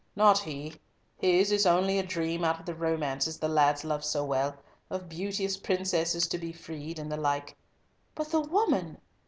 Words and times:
"Not 0.15 0.39
he. 0.39 0.73
His 1.15 1.51
is 1.51 1.67
only 1.67 1.99
a 1.99 2.03
dream 2.03 2.43
out 2.43 2.59
of 2.59 2.65
the 2.65 2.73
romances 2.73 3.37
the 3.37 3.47
lads 3.47 3.85
love 3.85 4.03
so 4.03 4.25
well, 4.25 4.55
of 4.89 5.07
beauteous 5.09 5.57
princesses 5.57 6.25
to 6.29 6.39
be 6.39 6.51
freed, 6.51 6.97
and 6.97 7.11
the 7.11 7.17
like." 7.17 7.55
"But 8.15 8.29
the 8.31 8.41
woman!" 8.41 8.97